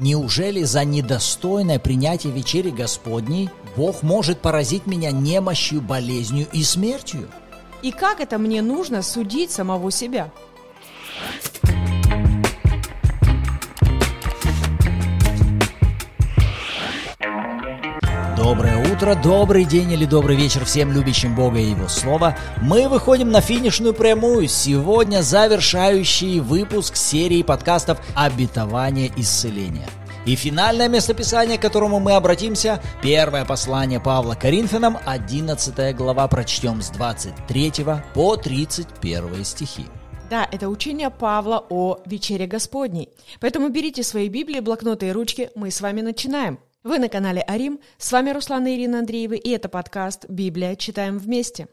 [0.00, 7.28] Неужели за недостойное принятие вечери Господней Бог может поразить меня немощью, болезнью и смертью?
[7.82, 10.30] И как это мне нужно судить самого себя?
[18.38, 22.36] Доброе утро, добрый день или добрый вечер всем любящим Бога и Его Слово.
[22.60, 24.46] Мы выходим на финишную прямую.
[24.46, 29.86] Сегодня завершающий выпуск серии подкастов «Обетование исцеления».
[30.26, 36.90] И финальное местописание, к которому мы обратимся, первое послание Павла Коринфянам, 11 глава, прочтем с
[36.90, 37.72] 23
[38.12, 39.86] по 31 стихи.
[40.28, 43.08] Да, это учение Павла о вечере Господней.
[43.40, 46.58] Поэтому берите свои Библии, блокноты и ручки, мы с вами начинаем.
[46.82, 50.76] Вы на канале Арим, с вами Руслан и Ирина Андреевы, и это подкаст «Библия.
[50.76, 51.68] Читаем вместе».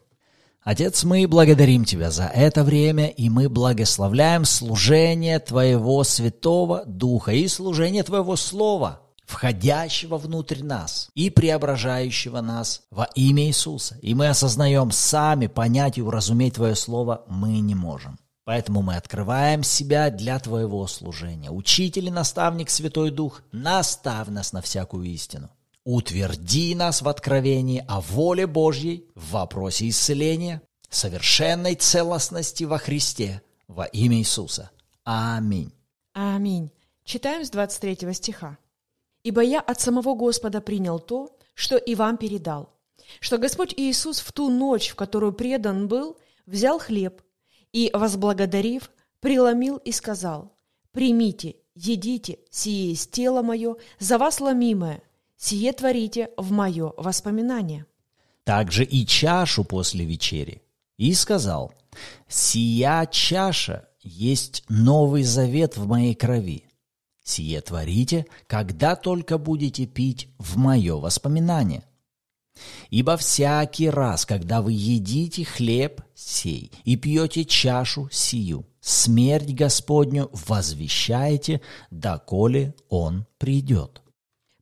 [0.62, 7.48] Отец, мы благодарим Тебя за это время, и мы благословляем служение Твоего Святого Духа и
[7.48, 13.96] служение Твоего Слова, входящего внутрь нас и преображающего нас во имя Иисуса.
[14.02, 18.18] И мы осознаем, сами понять и уразуметь Твое Слово мы не можем.
[18.48, 21.50] Поэтому мы открываем себя для Твоего служения.
[21.50, 25.50] Учитель и наставник Святой Дух, наставь нас на всякую истину.
[25.84, 33.84] Утверди нас в откровении о воле Божьей в вопросе исцеления, совершенной целостности во Христе, во
[33.84, 34.70] имя Иисуса.
[35.04, 35.70] Аминь.
[36.14, 36.70] Аминь.
[37.04, 38.56] Читаем с 23 стиха.
[39.24, 42.70] «Ибо я от самого Господа принял то, что и вам передал,
[43.20, 47.20] что Господь Иисус в ту ночь, в которую предан был, взял хлеб,
[47.72, 50.54] и, возблагодарив, преломил и сказал,
[50.92, 55.02] «Примите, едите, сие есть тело мое, за вас ломимое,
[55.36, 57.86] сие творите в мое воспоминание».
[58.44, 60.62] Также и чашу после вечери.
[60.96, 61.74] И сказал,
[62.28, 66.64] «Сия чаша есть новый завет в моей крови.
[67.22, 71.84] Сие творите, когда только будете пить в мое воспоминание.
[72.90, 81.60] Ибо всякий раз, когда вы едите хлеб сей и пьете чашу сию, смерть Господню возвещаете,
[81.90, 84.02] доколе Он придет.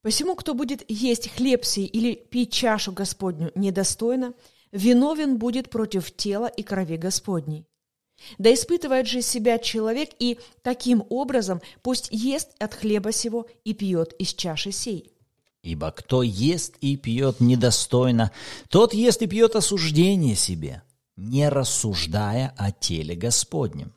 [0.03, 4.35] Посему, кто будет есть хлеб сей или пить чашу Господню недостойно,
[4.71, 7.67] виновен будет против тела и крови Господней.
[8.39, 14.15] Да испытывает же себя человек, и таким образом пусть ест от хлеба сего и пьет
[14.15, 15.13] из чаши сей.
[15.67, 18.31] Ибо кто ест и пьет недостойно,
[18.69, 20.85] тот ест и пьет осуждение себе,
[21.17, 23.93] не рассуждая о теле Господнем.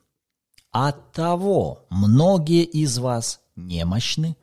[0.72, 4.36] От того многие из вас немощны,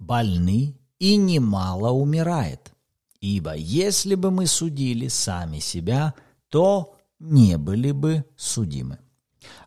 [0.00, 2.72] больны и немало умирает.
[3.20, 6.14] Ибо если бы мы судили сами себя,
[6.48, 8.98] то не были бы судимы.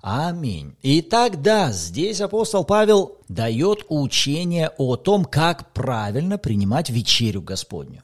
[0.02, 0.76] Аминь.
[0.84, 8.04] Итак, да, здесь апостол Павел дает учение о том, как правильно принимать вечерю Господню.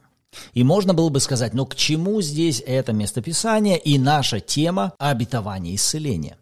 [0.54, 5.76] И можно было бы сказать, ну к чему здесь это местописание и наша тема обетования
[5.76, 6.38] исцеления?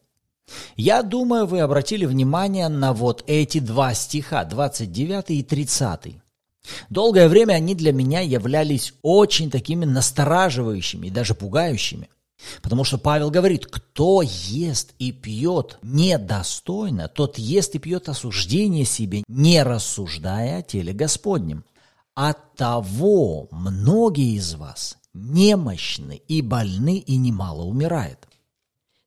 [0.76, 6.16] Я думаю, вы обратили внимание на вот эти два стиха, 29 и 30.
[6.90, 12.10] Долгое время они для меня являлись очень такими настораживающими и даже пугающими.
[12.62, 19.24] Потому что Павел говорит, кто ест и пьет недостойно, тот ест и пьет осуждение себе,
[19.28, 21.66] не рассуждая о теле Господнем.
[22.16, 28.28] От того многие из вас немощны и больны и немало умирает.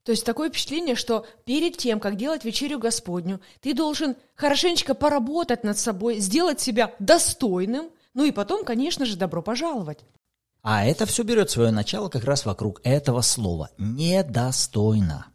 [0.03, 5.63] То есть такое впечатление, что перед тем, как делать вечерю Господню, ты должен хорошенечко поработать
[5.63, 9.99] над собой, сделать себя достойным, ну и потом, конечно же, добро пожаловать.
[10.63, 15.27] А это все берет свое начало как раз вокруг этого слова «недостойно».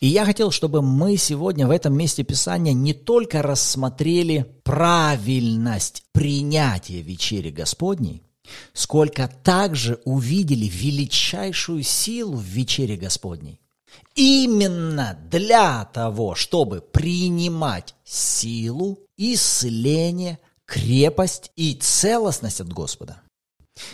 [0.00, 7.00] И я хотел, чтобы мы сегодня в этом месте Писания не только рассмотрели правильность принятия
[7.00, 8.24] вечери Господней,
[8.72, 13.60] сколько также увидели величайшую силу в вечере Господней.
[14.16, 23.22] Именно для того, чтобы принимать силу, исцеление, крепость и целостность от Господа.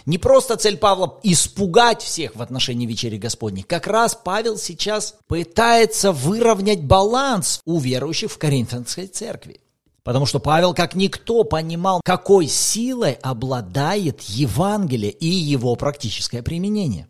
[0.04, 3.62] Не просто цель Павла испугать всех в отношении вечери Господней.
[3.62, 9.60] Как раз Павел сейчас пытается выровнять баланс у верующих в Коринфянской церкви.
[10.02, 17.08] Потому что Павел, как никто, понимал, какой силой обладает Евангелие и его практическое применение.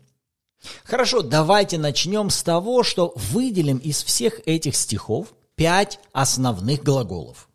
[0.83, 7.49] Хорошо, давайте начнем с того, что выделим из всех этих стихов пять основных глаголов.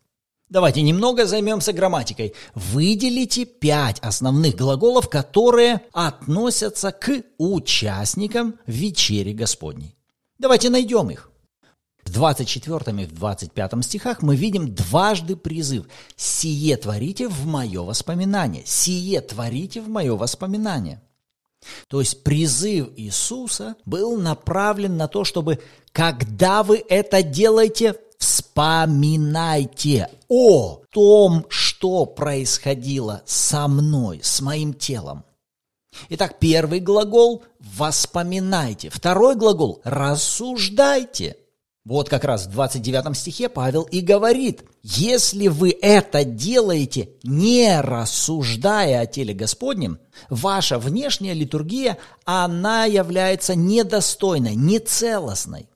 [0.53, 2.35] Давайте немного займемся грамматикой.
[2.53, 9.95] Выделите пять основных глаголов, которые относятся к участникам вечери Господней.
[10.37, 11.31] Давайте найдем их.
[12.03, 18.61] В 24 и в 25 стихах мы видим дважды призыв «Сие творите в мое воспоминание»,
[18.63, 21.01] «Сие творите в мое воспоминание».
[21.87, 25.61] То есть призыв Иисуса был направлен на то, чтобы
[25.93, 35.23] когда вы это делаете, вспоминайте о том, что происходило со мной, с моим телом.
[36.09, 38.89] Итак, первый глагол– воспоминайте.
[38.89, 41.37] Второй глагол– рассуждайте.
[41.85, 49.01] Вот как раз в 29 стихе Павел и говорит, если вы это делаете, не рассуждая
[49.01, 49.99] о теле Господнем,
[50.29, 55.67] ваша внешняя литургия, она является недостойной, нецелостной.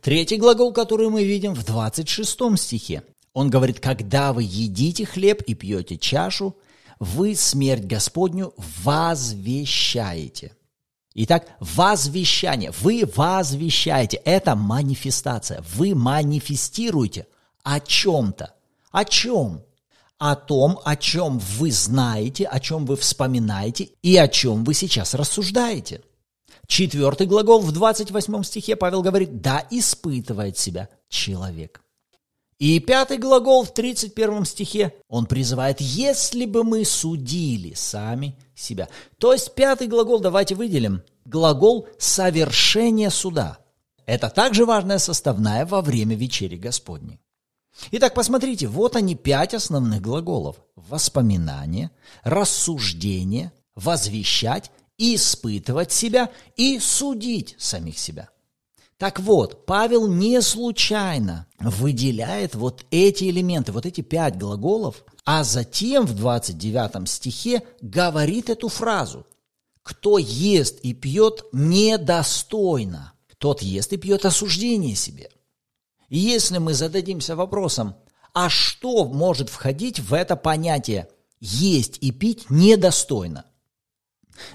[0.00, 3.02] Третий глагол, который мы видим в 26 стихе,
[3.32, 6.56] он говорит, когда вы едите хлеб и пьете чашу,
[6.98, 10.52] вы смерть Господню возвещаете.
[11.14, 12.72] Итак, возвещание.
[12.80, 14.18] Вы возвещаете.
[14.18, 15.62] Это манифестация.
[15.74, 17.26] Вы манифестируете
[17.62, 18.54] о чем-то.
[18.90, 19.62] О чем?
[20.18, 25.14] О том, о чем вы знаете, о чем вы вспоминаете и о чем вы сейчас
[25.14, 26.02] рассуждаете.
[26.66, 31.82] Четвертый глагол в 28 стихе Павел говорит «да испытывает себя человек».
[32.58, 38.88] И пятый глагол в 31 стихе, он призывает «если бы мы судили сами себя».
[39.18, 41.02] То есть пятый глагол давайте выделим.
[41.26, 43.58] Глагол «совершение суда».
[44.06, 47.20] Это также важная составная во время вечери Господней.
[47.90, 50.56] Итак, посмотрите, вот они пять основных глаголов.
[50.76, 51.90] Воспоминание,
[52.22, 58.30] рассуждение, возвещать, испытывать себя и судить самих себя.
[58.98, 66.06] Так вот, Павел не случайно выделяет вот эти элементы, вот эти пять глаголов, а затем
[66.06, 69.26] в 29 стихе говорит эту фразу.
[69.82, 75.30] «Кто ест и пьет недостойно, тот ест и пьет осуждение себе».
[76.08, 77.96] И если мы зададимся вопросом,
[78.32, 81.08] а что может входить в это понятие
[81.38, 83.44] «есть и пить недостойно»?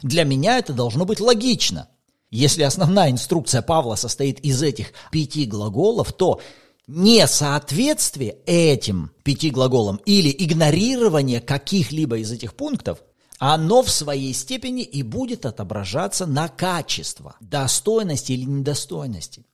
[0.01, 1.89] Для меня это должно быть логично.
[2.29, 6.39] Если основная инструкция Павла состоит из этих пяти глаголов, то
[6.87, 12.99] несоответствие этим пяти глаголам или игнорирование каких-либо из этих пунктов,
[13.37, 19.45] оно в своей степени и будет отображаться на качество, достойности или недостойности.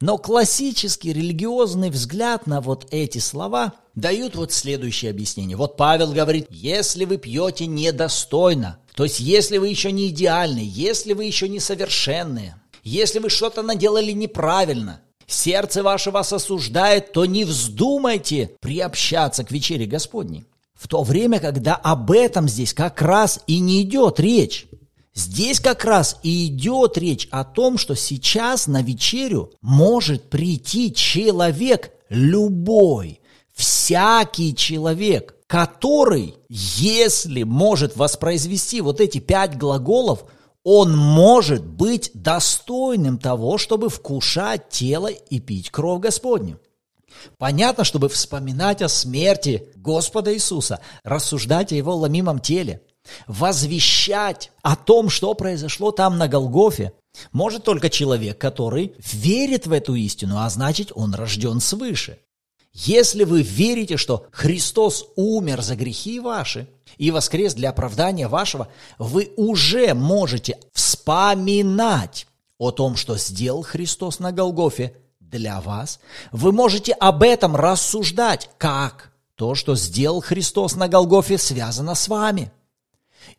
[0.00, 5.56] Но классический религиозный взгляд на вот эти слова дают вот следующее объяснение.
[5.56, 11.12] Вот Павел говорит, если вы пьете недостойно, то есть если вы еще не идеальны, если
[11.12, 17.44] вы еще не совершенные, если вы что-то наделали неправильно, сердце ваше вас осуждает, то не
[17.44, 20.46] вздумайте приобщаться к вечере Господней.
[20.74, 24.66] В то время, когда об этом здесь как раз и не идет речь.
[25.20, 31.92] Здесь как раз и идет речь о том, что сейчас на вечерю может прийти человек
[32.08, 33.20] любой,
[33.52, 40.24] всякий человек, который, если может воспроизвести вот эти пять глаголов,
[40.64, 46.58] он может быть достойным того, чтобы вкушать тело и пить кровь Господню.
[47.36, 52.80] Понятно, чтобы вспоминать о смерти Господа Иисуса, рассуждать о Его ломимом теле,
[53.26, 56.92] возвещать о том, что произошло там на Голгофе,
[57.32, 62.18] может только человек, который верит в эту истину, а значит, он рожден свыше.
[62.72, 69.32] Если вы верите, что Христос умер за грехи ваши и воскрес для оправдания вашего, вы
[69.36, 72.28] уже можете вспоминать
[72.58, 75.98] о том, что сделал Христос на Голгофе для вас.
[76.30, 82.52] Вы можете об этом рассуждать, как то, что сделал Христос на Голгофе, связано с вами–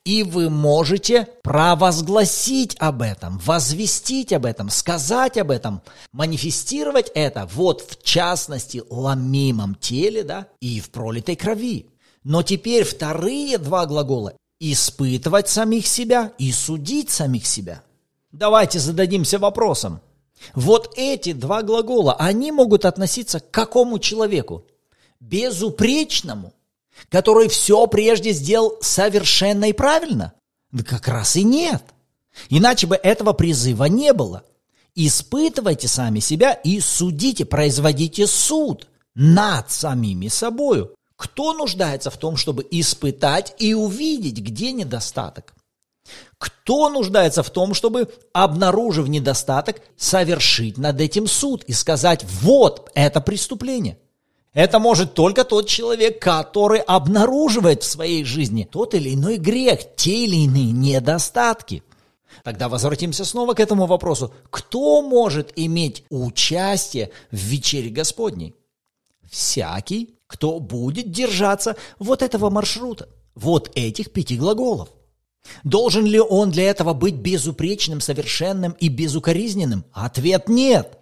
[0.03, 7.81] и вы можете провозгласить об этом, возвестить об этом, сказать об этом, манифестировать это вот
[7.81, 11.87] в частности ломимом теле да, и в пролитой крови.
[12.23, 17.81] Но теперь вторые два глагола– испытывать самих себя и судить самих себя.
[18.31, 20.01] Давайте зададимся вопросом.
[20.53, 24.65] Вот эти два глагола, они могут относиться к какому человеку?
[25.19, 26.53] Безупречному–
[27.09, 30.33] который все прежде сделал совершенно и правильно?
[30.71, 31.83] Да как раз и нет.
[32.49, 34.43] Иначе бы этого призыва не было.
[34.95, 40.95] Испытывайте сами себя и судите, производите суд над самими собою.
[41.15, 45.53] Кто нуждается в том, чтобы испытать и увидеть, где недостаток?
[46.37, 53.21] Кто нуждается в том, чтобы, обнаружив недостаток, совершить над этим суд и сказать, вот это
[53.21, 53.99] преступление–
[54.53, 60.25] это может только тот человек, который обнаруживает в своей жизни тот или иной грех, те
[60.25, 61.83] или иные недостатки.
[62.43, 64.33] Тогда возвратимся снова к этому вопросу.
[64.49, 68.55] Кто может иметь участие в вечере Господней?
[69.29, 74.89] Всякий, кто будет держаться вот этого маршрута, вот этих пяти глаголов.
[75.63, 79.85] Должен ли он для этого быть безупречным, совершенным и безукоризненным?
[79.91, 81.00] Ответ нет.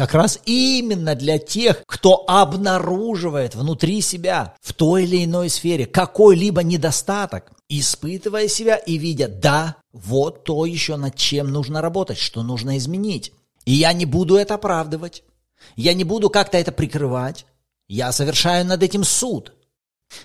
[0.00, 6.62] Как раз именно для тех, кто обнаруживает внутри себя в той или иной сфере какой-либо
[6.62, 12.78] недостаток, испытывая себя и видя, да, вот то еще над чем нужно работать, что нужно
[12.78, 13.34] изменить.
[13.66, 15.22] И я не буду это оправдывать.
[15.76, 17.44] Я не буду как-то это прикрывать.
[17.86, 19.52] Я совершаю над этим суд.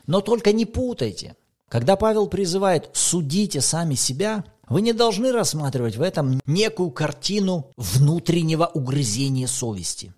[0.08, 1.36] Но только не путайте.
[1.68, 8.66] Когда Павел призывает «судите сами себя», вы не должны рассматривать в этом некую картину внутреннего
[8.66, 10.14] угрызения совести.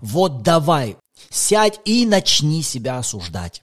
[0.00, 0.96] Вот давай,
[1.30, 3.62] сядь и начни себя осуждать.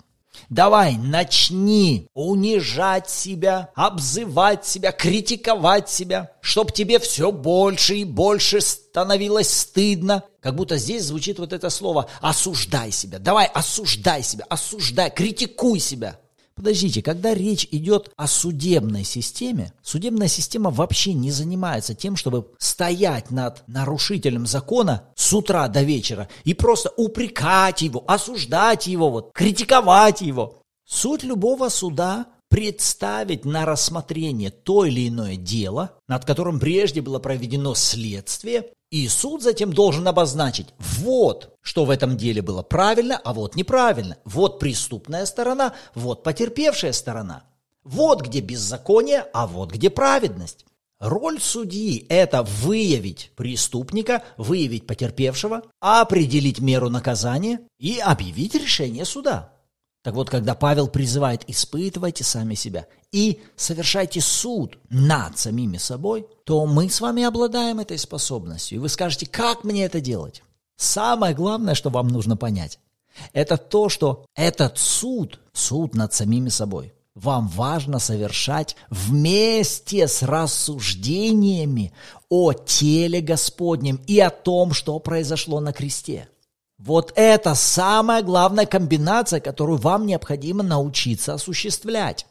[0.50, 9.50] Давай, начни унижать себя, обзывать себя, критиковать себя, чтоб тебе все больше и больше становилось
[9.50, 10.24] стыдно.
[10.42, 13.18] Как будто здесь звучит вот это слово «осуждай себя».
[13.18, 16.20] Давай, осуждай себя, осуждай, критикуй себя.
[16.56, 23.30] Подождите, когда речь идет о судебной системе, судебная система вообще не занимается тем, чтобы стоять
[23.30, 30.22] над нарушителем закона с утра до вечера и просто упрекать его, осуждать его, вот, критиковать
[30.22, 30.62] его.
[30.88, 37.76] Суть любого суда представить на рассмотрение то или иное дело, над которым прежде было проведено
[37.76, 43.56] следствие, и суд затем должен обозначить, вот, что в этом деле было правильно, а вот
[43.56, 44.18] неправильно.
[44.24, 47.44] Вот преступная сторона, вот потерпевшая сторона.
[47.84, 50.66] Вот где беззаконие, а вот где праведность.
[51.00, 59.55] Роль судьи– это выявить преступника, выявить потерпевшего, определить меру наказания и объявить решение суда.
[60.06, 66.68] Так вот, когда Павел призывает «испытывайте сами себя» и совершайте суд над самими собой, то
[66.68, 68.76] мы с вами обладаем этой способностью.
[68.76, 70.44] И вы скажете, как мне это делать?
[70.78, 72.78] Самое главное, что вам нужно понять,
[73.34, 81.94] это то, что этот суд, суд над самими собой, вам важно совершать вместе с рассуждениями
[82.30, 86.30] о теле Господнем и о том, что произошло на кресте–
[86.86, 92.28] вот это самая главная комбинация, которую вам необходимо научиться осуществлять.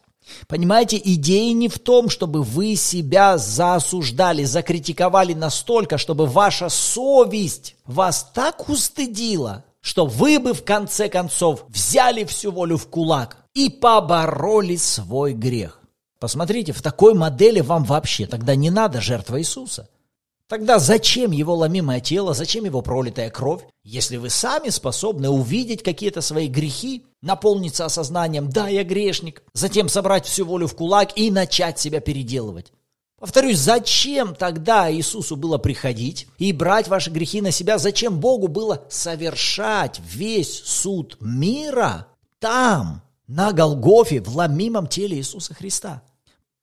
[0.47, 8.31] Понимаете, идея не в том, чтобы вы себя заосуждали, закритиковали настолько, чтобы ваша совесть вас
[8.33, 14.77] так устыдила, что вы бы в конце концов взяли всю волю в кулак и побороли
[14.77, 15.81] свой грех.
[16.21, 19.89] Посмотрите, в такой модели вам вообще тогда не надо жертва Иисуса.
[20.49, 26.21] Тогда зачем его ломимое тело, зачем его пролитая кровь, если вы сами способны увидеть какие-то
[26.21, 31.79] свои грехи, наполниться осознанием «да, я грешник», затем собрать всю волю в кулак и начать
[31.79, 32.73] себя переделывать?
[33.19, 37.79] Повторюсь, зачем тогда Иисусу было приходить и брать ваши грехи на себя?
[37.79, 42.09] Зачем Богу было совершать весь суд мира
[42.39, 46.03] там, на Голгофе, в ломимом теле Иисуса Христа?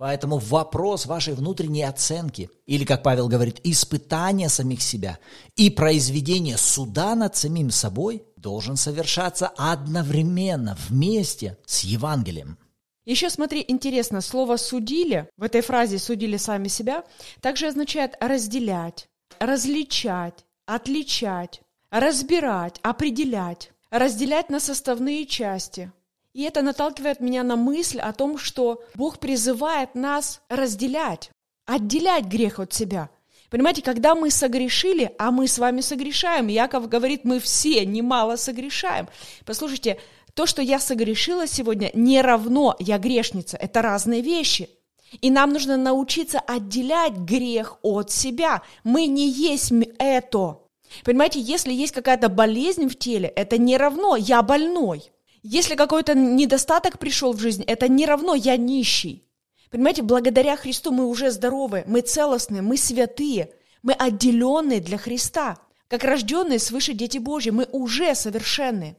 [0.02, 5.20] Поэтому вопрос вашей внутренней оценки, или, как Павел говорит, испытания самих себя
[5.56, 12.58] и произведение суда над самим собой должен совершаться одновременно, вместе с Евангелием.
[13.06, 17.04] Еще смотри, интересно, слово «судили» в этой фразе «судили сами себя»
[17.40, 19.08] также означает разделять,
[19.40, 25.92] различать, отличать, разбирать, определять, разделять на составные части–
[26.34, 31.32] и это наталкивает меня на мысль о том, что Бог призывает нас разделять,
[31.66, 33.10] отделять грех от себя.
[33.50, 39.10] Понимаете, когда мы согрешили, а мы с вами согрешаем, Яков говорит, мы все немало согрешаем.
[39.46, 40.00] Послушайте,
[40.34, 43.58] то, что я согрешила сегодня, не равно я грешница.
[43.58, 44.70] Это разные вещи.
[45.20, 48.62] И нам нужно научиться отделять грех от себя.
[48.86, 50.60] Мы не есть это.
[51.04, 55.12] Понимаете, если есть какая-то болезнь в теле, это не равно я больной.
[55.44, 59.24] Если какой-то недостаток пришел в жизнь, это не равно я нищий.
[59.72, 65.58] Понимаете, благодаря Христу мы уже здоровы, мы целостные, мы святые, мы отделенные для Христа.
[65.88, 68.98] Как рожденные свыше дети Божьи, мы уже совершенны.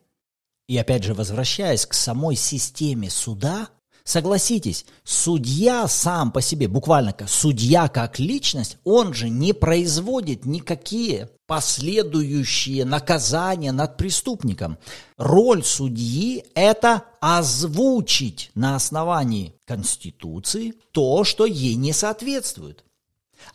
[0.66, 3.68] И опять же, возвращаясь к самой системе суда,
[4.04, 11.30] Согласитесь, судья сам по себе, буквально как судья как личность, он же не производит никакие
[11.46, 14.78] последующие наказания над преступником.
[15.18, 22.84] Роль судьи– это озвучить на основании Конституции то, что ей не соответствует.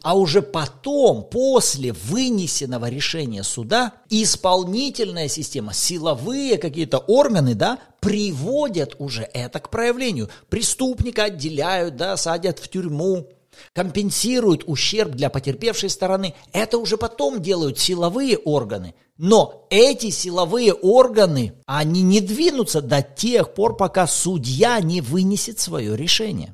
[0.01, 9.23] А уже потом, после вынесенного решения суда, исполнительная система, силовые какие-то органы, да, приводят уже
[9.33, 10.29] это к проявлению.
[10.49, 13.27] Преступника отделяют, да, садят в тюрьму,
[13.73, 16.33] компенсируют ущерб для потерпевшей стороны.
[16.53, 18.93] Это уже потом делают силовые органы.
[19.17, 25.97] Но эти силовые органы, они не двинутся до тех пор, пока судья не вынесет свое
[25.97, 26.53] решение.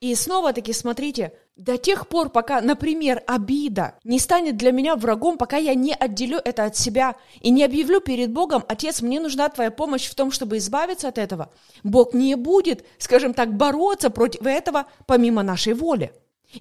[0.00, 5.56] И снова-таки смотрите, до тех пор, пока, например, обида не станет для меня врагом, пока
[5.56, 9.70] я не отделю это от себя и не объявлю перед Богом, Отец, мне нужна твоя
[9.70, 11.50] помощь в том, чтобы избавиться от этого,
[11.82, 16.12] Бог не будет, скажем так, бороться против этого помимо нашей воли.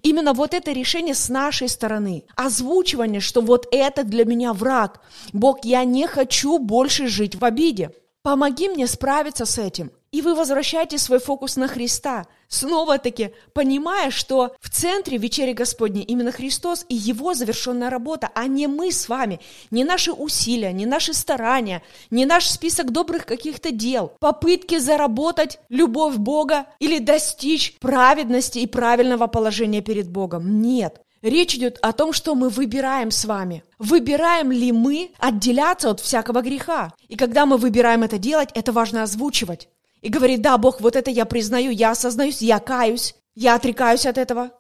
[0.01, 5.01] Именно вот это решение с нашей стороны, озвучивание, что вот это для меня враг.
[5.31, 7.91] Бог, я не хочу больше жить в обиде.
[8.23, 9.91] Помоги мне справиться с этим.
[10.15, 16.31] И вы возвращаете свой фокус на Христа, снова-таки понимая, что в центре вечери Господней именно
[16.31, 19.41] Христос и Его завершенная работа, а не мы с вами,
[19.71, 26.15] не наши усилия, не наши старания, не наш список добрых каких-то дел, попытки заработать любовь
[26.15, 30.61] Бога или достичь праведности и правильного положения перед Богом.
[30.61, 31.01] Нет.
[31.21, 33.65] Речь идет о том, что мы выбираем с вами.
[33.79, 36.93] Выбираем ли мы отделяться от всякого греха?
[37.09, 39.67] И когда мы выбираем это делать, это важно озвучивать
[40.05, 44.19] и говорит, да, Бог, вот это я признаю, я осознаюсь, я каюсь, я отрекаюсь от
[44.19, 44.51] этого,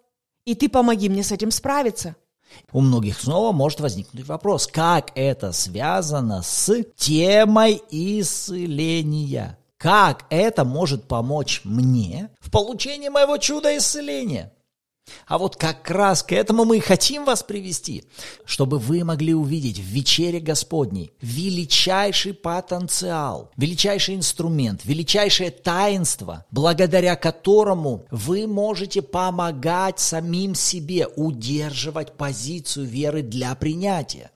[0.43, 2.15] и ты помоги мне с этим справиться.
[2.71, 9.59] У многих снова может возникнуть вопрос, как это связано с темой исцеления?
[9.77, 14.51] Как это может помочь мне в получении моего чуда исцеления?
[15.27, 18.03] А вот как раз к этому мы и хотим вас привести,
[18.45, 28.05] чтобы вы могли увидеть в вечере Господней величайший потенциал, величайший инструмент, величайшее таинство, благодаря которому
[28.11, 34.31] вы можете помогать самим себе удерживать позицию веры для принятия.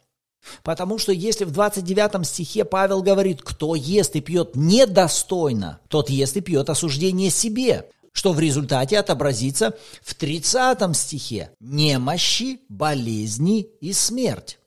[0.64, 6.38] Потому что если в 29 стихе Павел говорит, кто ест и пьет недостойно, тот ест
[6.38, 14.58] и пьет осуждение себе что в результате отобразится в 30 стихе «немощи, болезни и смерть».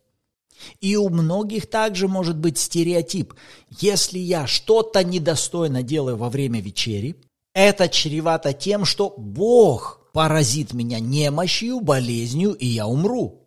[0.81, 3.35] И у многих также может быть стереотип.
[3.81, 7.17] Если я что-то недостойно делаю во время вечери,
[7.55, 13.42] это чревато тем, что Бог поразит меня немощью, болезнью, и я умру.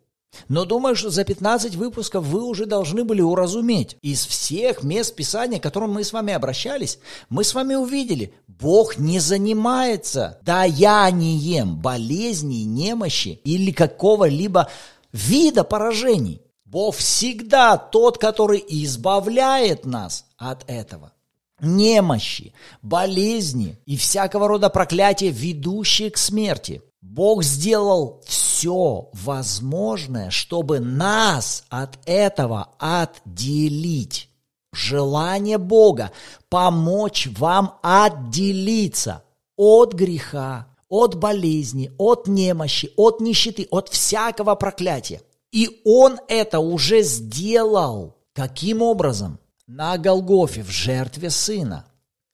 [0.48, 3.96] Но думаю, что за 15 выпусков вы уже должны были уразуметь.
[4.02, 8.98] Из всех мест Писания, к которым мы с вами обращались, мы с вами увидели, Бог
[8.98, 14.68] не занимается даянием болезней, немощи или какого-либо
[15.12, 16.42] вида поражений.
[16.64, 21.12] Бог всегда тот, который избавляет нас от этого
[21.60, 26.82] немощи, болезни и всякого рода проклятия, ведущие к смерти.
[27.08, 34.28] Бог сделал все возможное, чтобы нас от этого отделить.
[34.72, 36.10] Желание Бога
[36.48, 39.22] помочь вам отделиться
[39.56, 45.22] от греха, от болезни, от немощи, от нищеты, от всякого проклятия.
[45.52, 48.16] И Он это уже сделал.
[48.34, 49.38] Каким образом?
[49.68, 51.86] На Голгофе в жертве Сына,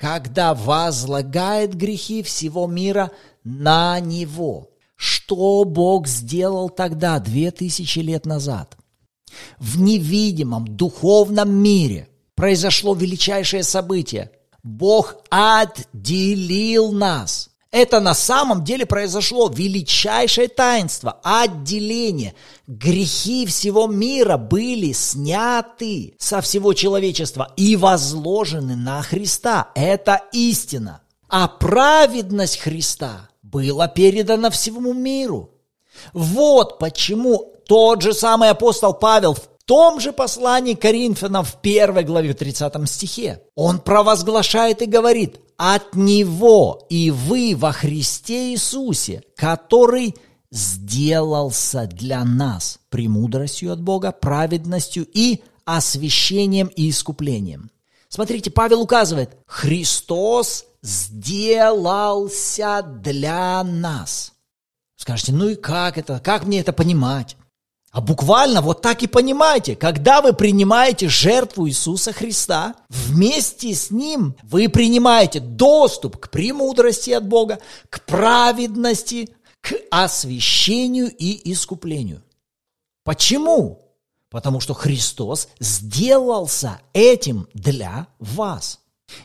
[0.03, 3.13] когда возлагает грехи всего мира
[3.45, 4.71] на Него.
[4.97, 8.77] Что Бог сделал тогда, две тысячи лет назад?
[9.61, 14.33] В невидимом духовном мире произошло величайшее событие.
[14.65, 17.51] Бог отделил нас.
[17.73, 22.35] Это на самом деле произошло величайшее таинство, отделение.
[22.67, 29.71] Грехи всего мира были сняты со всего человечества и возложены на Христа.
[29.75, 31.01] Это истина.
[31.31, 35.51] А праведность Христа было передано всему миру.
[36.13, 42.35] Вот почему тот же самый апостол Павел в том же послании Коринфянам в первой главе
[42.35, 50.17] 30 стихе он провозглашает и говорит, от Него и вы во Христе Иисусе, который
[50.51, 57.71] сделался для нас премудростью от Бога, праведностью и освящением и искуплением.
[58.09, 64.33] Смотрите, Павел указывает, Христос сделался для нас.
[64.97, 66.19] Скажете, ну и как это?
[66.19, 67.37] Как мне это понимать?
[67.93, 74.35] А буквально вот так и понимаете, когда вы принимаете жертву Иисуса Христа, вместе с Ним
[74.43, 77.59] вы принимаете доступ к премудрости от Бога,
[77.91, 79.29] к праведности,
[79.61, 82.23] к освящению и искуплению.
[83.05, 83.83] Почему?
[84.31, 88.81] Потому что Христос сделался этим для вас.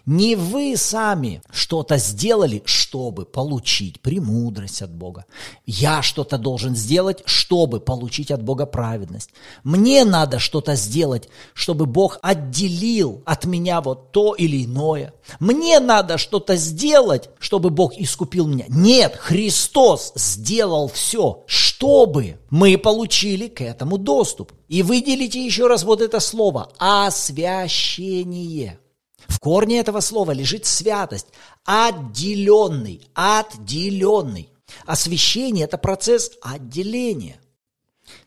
[0.05, 5.25] Не вы сами что-то сделали, чтобы получить премудрость от Бога.
[5.65, 9.29] Я что-то должен сделать, чтобы получить от Бога праведность.
[9.63, 15.13] Мне надо что-то сделать, чтобы Бог отделил от меня вот то или иное.
[15.39, 18.65] Мне надо что-то сделать, чтобы Бог искупил меня.
[18.69, 24.51] Нет, Христос сделал все, чтобы мы получили к этому доступ.
[24.67, 28.79] И выделите еще раз вот это слово «освящение».
[29.27, 31.27] В корне этого слова лежит святость,
[31.65, 34.49] отделенный, отделенный.
[34.85, 37.39] Освящение– это процесс отделения.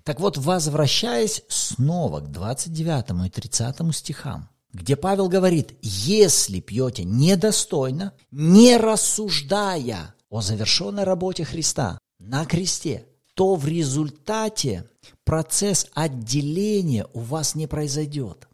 [0.04, 8.12] Так вот, возвращаясь снова к 29 и 30 стихам, где Павел говорит, если пьете недостойно,
[8.30, 14.88] не рассуждая о завершенной работе Христа на кресте, то в результате
[15.24, 18.49] процесс отделения у вас не произойдет.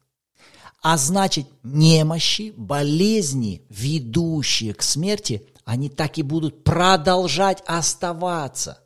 [0.88, 8.78] А значит, немощи, болезни, ведущие к смерти, они так и будут продолжать оставаться.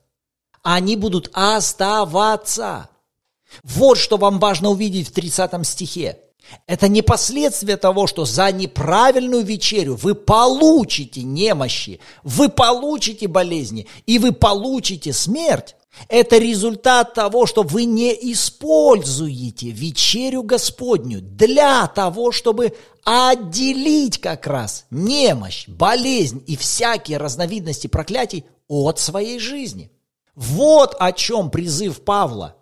[0.62, 2.88] Они будут оставаться.
[3.62, 6.18] Вот что вам важно увидеть в 30 стихе.
[6.66, 14.18] Это не последствие того, что за неправильную вечерю вы получите немощи, вы получите болезни и
[14.18, 15.76] вы получите смерть.
[16.08, 24.86] Это результат того, что вы не используете вечерю Господню для того, чтобы отделить как раз
[24.90, 29.90] немощь, болезнь и всякие разновидности проклятий от своей жизни.
[30.34, 32.56] Вот о чем призыв Павла,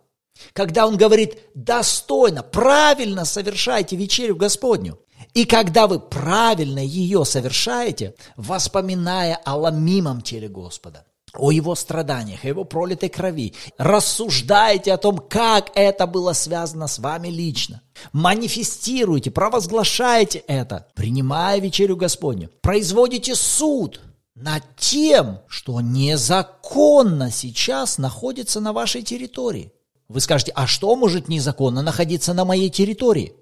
[0.52, 4.98] когда он говорит достойно, правильно совершайте вечерю Господню.
[5.34, 12.48] И когда вы правильно ее совершаете, воспоминая о ломимом теле Господа, о его страданиях, о
[12.48, 13.54] его пролитой крови.
[13.76, 17.82] Рассуждайте о том, как это было связано с вами лично.
[18.12, 22.50] Манифестируйте, провозглашайте это, принимая вечерю Господню.
[22.60, 24.00] Производите суд
[24.34, 29.72] над тем, что незаконно сейчас находится на вашей территории.
[30.08, 33.34] Вы скажете, а что может незаконно находиться на моей территории?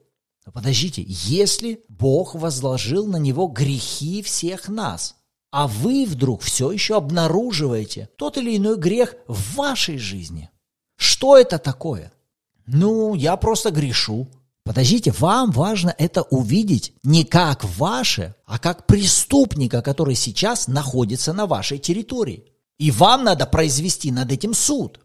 [0.52, 5.16] Подождите, если Бог возложил на него грехи всех нас,
[5.50, 10.50] а вы вдруг все еще обнаруживаете тот или иной грех в вашей жизни.
[10.96, 12.12] Что это такое?
[12.66, 14.28] Ну, я просто грешу.
[14.64, 21.46] Подождите, вам важно это увидеть не как ваше, а как преступника, который сейчас находится на
[21.46, 22.44] вашей территории.
[22.78, 25.00] И вам надо произвести над этим суд.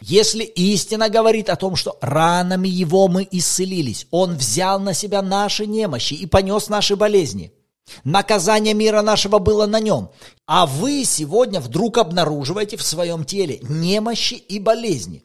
[0.00, 5.66] Если истина говорит о том, что ранами его мы исцелились, он взял на себя наши
[5.66, 7.52] немощи и понес наши болезни–
[8.04, 10.10] Наказание мира нашего было на нем.
[10.46, 15.24] А вы сегодня вдруг обнаруживаете в своем теле немощи и болезни.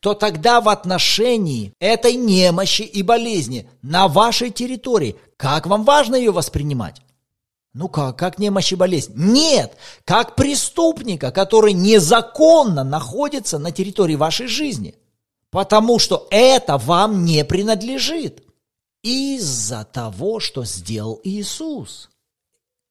[0.00, 6.32] То тогда в отношении этой немощи и болезни на вашей территории, как вам важно ее
[6.32, 7.00] воспринимать?
[7.76, 9.12] Ну как, как немощь и болезнь?
[9.16, 14.94] Нет, как преступника, который незаконно находится на территории вашей жизни.
[15.50, 18.42] Потому что это вам не принадлежит
[19.02, 22.08] из-за того, что сделал Иисус.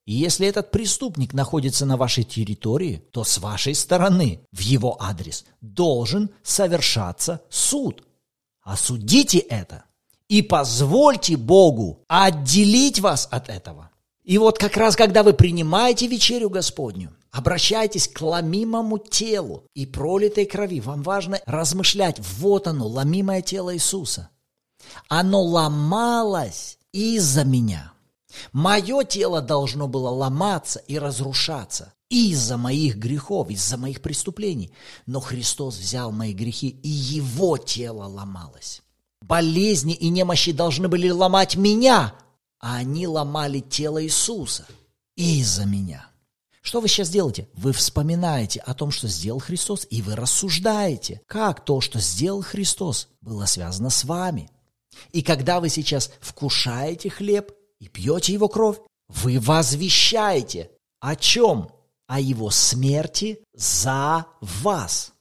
[0.06, 5.46] И если этот преступник находится на вашей территории, то с вашей стороны в его адрес
[5.62, 8.04] должен совершаться суд.
[8.62, 9.86] Осудите это
[10.28, 13.90] и позвольте Богу отделить вас от этого.
[14.26, 20.46] И вот как раз, когда вы принимаете вечерю Господню, обращайтесь к ломимому телу и пролитой
[20.46, 20.82] крови.
[20.82, 24.30] Вам важно размышлять, вот оно, ломимое тело Иисуса.
[25.10, 27.94] Оно ломалось из-за меня.
[28.52, 34.72] Мое тело должно было ломаться и разрушаться из-за моих грехов, из-за моих преступлений.
[35.06, 38.82] Но Христос взял мои грехи, и Его тело ломалось.
[39.22, 42.16] Болезни и немощи должны были ломать меня,
[42.66, 44.66] а они ломали тело Иисуса
[45.16, 46.08] из-за меня.
[46.64, 47.48] Что вы сейчас делаете?
[47.54, 53.10] Вы вспоминаете о том, что сделал Христос, и вы рассуждаете, как то, что сделал Христос,
[53.22, 54.50] было связано с вами.
[55.12, 61.70] И когда вы сейчас вкушаете хлеб и пьете его кровь, вы возвещаете о чем?
[62.08, 65.14] О его смерти за вас.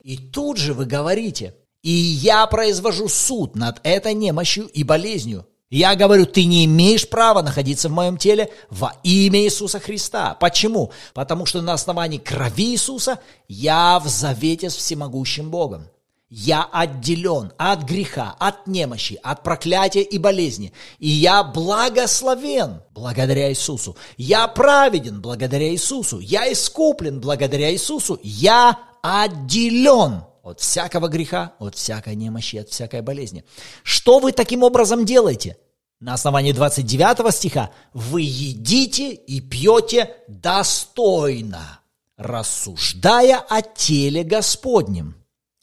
[0.00, 5.44] И тут же вы говорите, и я произвожу суд над этой немощью и болезнью.
[5.74, 10.34] Я говорю, ты не имеешь права находиться в моем теле во имя Иисуса Христа.
[10.38, 10.92] Почему?
[11.14, 15.88] Потому что на основании крови Иисуса я в завете с всемогущим Богом.
[16.30, 20.72] Я отделен от греха, от немощи, от проклятия и болезни.
[21.00, 23.96] И я благословен благодаря Иисусу.
[24.16, 26.20] Я праведен благодаря Иисусу.
[26.20, 28.20] Я искуплен благодаря Иисусу.
[28.22, 33.44] Я отделен от всякого греха, от всякой немощи, от всякой болезни.
[33.82, 35.56] Что вы таким образом делаете?
[36.04, 41.80] На основании 29 стиха «Вы едите и пьете достойно,
[42.18, 45.14] рассуждая о теле Господнем».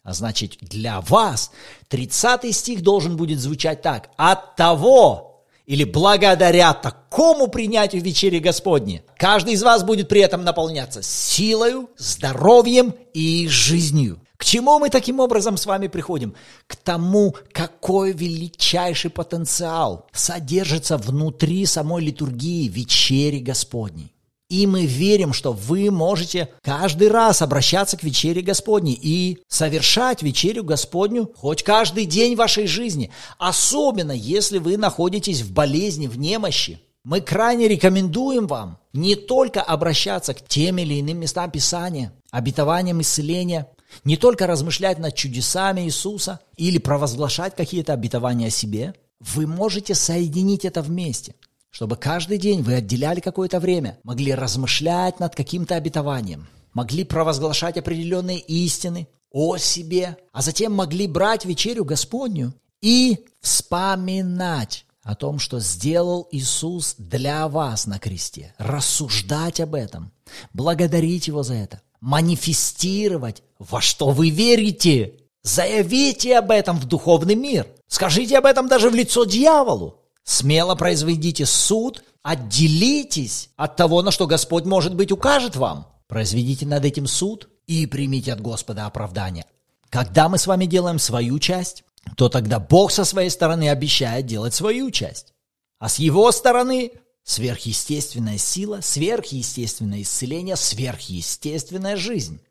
[0.02, 1.52] А значит, для вас
[1.90, 4.10] 30 стих должен будет звучать так.
[4.18, 11.04] «От того, или благодаря такому принятию вечери Господни, каждый из вас будет при этом наполняться
[11.04, 14.20] силою, здоровьем и жизнью».
[14.42, 16.34] К чему мы таким образом с вами приходим?
[16.66, 24.16] К тому, какой величайший потенциал содержится внутри самой литургии вечери Господней.
[24.50, 30.64] И мы верим, что вы можете каждый раз обращаться к вечере Господней и совершать вечерю
[30.64, 33.12] Господню хоть каждый день вашей жизни.
[33.38, 36.82] Особенно, если вы находитесь в болезни, в немощи.
[37.04, 43.68] Мы крайне рекомендуем вам не только обращаться к тем или иным местам Писания, обетованиям исцеления,
[44.04, 50.66] не только размышлять над чудесами Иисуса или провозглашать какие-то обетования о себе, вы можете соединить
[50.66, 51.36] это вместе,
[51.70, 58.40] чтобы каждый день вы отделяли какое-то время, могли размышлять над каким-то обетованием, могли провозглашать определенные
[58.40, 66.28] истины о себе, а затем могли брать вечерю Господню и вспоминать о том, что сделал
[66.32, 70.12] Иисус для вас на кресте, рассуждать об этом,
[70.54, 75.14] благодарить Его за это– манифестировать, во что вы верите.
[75.44, 77.68] Заявите об этом в духовный мир.
[77.88, 80.00] Скажите об этом даже в лицо дьяволу.
[80.24, 85.88] Смело произведите суд, отделитесь от того, на что Господь, может быть, укажет вам.
[86.08, 89.46] Произведите над этим суд и примите от Господа оправдание.
[89.90, 91.84] Когда мы с вами делаем свою часть,
[92.16, 95.34] то тогда Бог со своей стороны обещает делать свою часть.
[95.80, 96.92] А с его стороны
[97.24, 102.42] Сверхъестественная сила, сверхъестественное исцеление, сверхъестественная жизнь.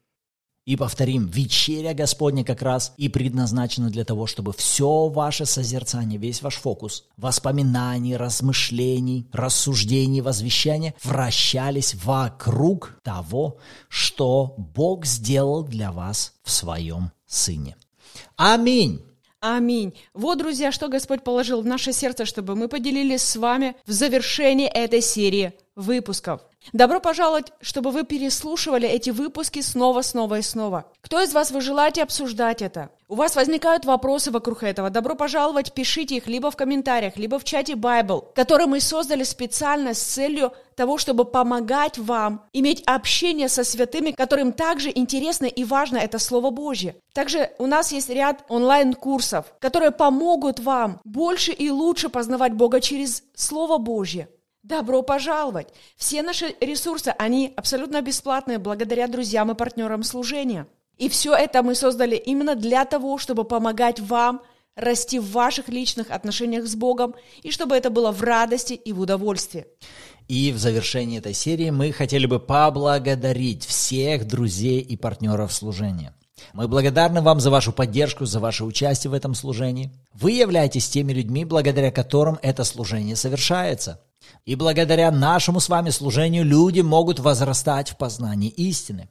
[0.66, 6.42] И повторим, вечеря Господня как раз и предназначена для того, чтобы все ваше созерцание, весь
[6.42, 16.50] ваш фокус, воспоминаний, размышлений, рассуждений, возвещания вращались вокруг того, что Бог сделал для вас в
[16.50, 17.76] своем Сыне.
[18.36, 19.02] Аминь.
[19.40, 19.94] Аминь.
[20.12, 24.68] Вот, друзья, что Господь положил в наше сердце, чтобы мы поделились с вами в завершении
[24.68, 26.42] этой серии выпусков.
[26.72, 30.84] Добро пожаловать, чтобы вы переслушивали эти выпуски снова, снова и снова.
[31.00, 32.90] Кто из вас вы желаете обсуждать это?
[33.08, 34.88] У вас возникают вопросы вокруг этого.
[34.88, 39.94] Добро пожаловать, пишите их либо в комментариях, либо в чате Bible, который мы создали специально
[39.94, 45.96] с целью того, чтобы помогать вам иметь общение со святыми, которым также интересно и важно
[45.96, 46.94] это Слово Божье.
[47.12, 53.24] Также у нас есть ряд онлайн-курсов, которые помогут вам больше и лучше познавать Бога через
[53.34, 54.28] Слово Божье.
[54.62, 55.68] Добро пожаловать!
[55.96, 60.66] Все наши ресурсы, они абсолютно бесплатные благодаря друзьям и партнерам служения.
[60.98, 64.42] И все это мы создали именно для того, чтобы помогать вам
[64.76, 69.00] расти в ваших личных отношениях с Богом, и чтобы это было в радости и в
[69.00, 69.64] удовольствии.
[70.28, 76.14] И в завершении этой серии мы хотели бы поблагодарить всех друзей и партнеров служения.
[76.52, 79.90] Мы благодарны вам за вашу поддержку, за ваше участие в этом служении.
[80.12, 84.02] Вы являетесь теми людьми, благодаря которым это служение совершается–
[84.44, 89.08] и благодаря нашему с вами служению люди могут возрастать в познании истины.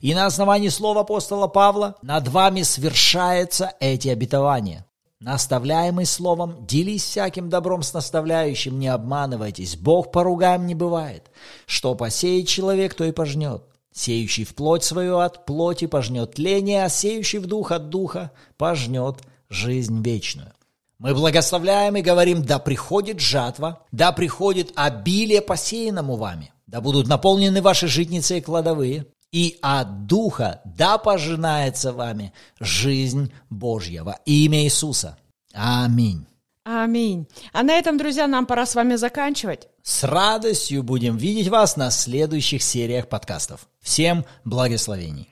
[0.00, 4.86] И на основании слова апостола Павла над вами свершаются эти обетования.
[5.20, 11.30] Наставляемый словом, делись всяким добром с наставляющим, не обманывайтесь, Бог поругаем не бывает.
[11.66, 13.64] Что посеет человек, то и пожнет.
[13.92, 19.16] Сеющий в плоть свою от плоти пожнет тление, а сеющий в дух от духа пожнет
[19.50, 20.52] жизнь вечную.
[21.00, 27.62] Мы благословляем и говорим, да приходит жатва, да приходит обилие посеянному вами, да будут наполнены
[27.62, 35.16] ваши житницы и кладовые, и от Духа да пожинается вами жизнь Божья во имя Иисуса.
[35.54, 36.26] Аминь.
[36.64, 37.26] Аминь.
[37.54, 39.68] А на этом, друзья, нам пора с вами заканчивать.
[39.82, 43.68] С радостью будем видеть вас на следующих сериях подкастов.
[43.80, 45.30] Всем благословений.